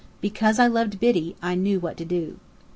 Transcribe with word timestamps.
Because 0.19 0.57
I 0.57 0.65
loved 0.65 0.99
Biddy, 0.99 1.35
I 1.43 1.53
knew 1.53 1.79
what 1.79 1.95
to 1.97 2.05
do. 2.05 2.39